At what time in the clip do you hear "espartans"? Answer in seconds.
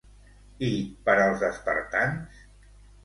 1.49-2.41